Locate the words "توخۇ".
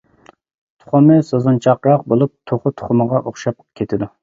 2.53-2.75